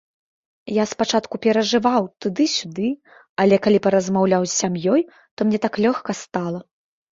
[0.81, 2.87] Я спачатку перажываў, туды-сюды,
[3.45, 6.59] але калі паразмаўляў з сям'ёй, то мне так лёгка стала.